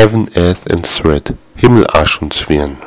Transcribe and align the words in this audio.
Heaven, 0.00 0.30
Earth 0.34 0.66
and 0.70 0.82
Thread, 0.82 1.36
Himmel, 1.56 1.86
Arsch 1.88 2.22
und 2.22 2.32
Zwirn. 2.32 2.78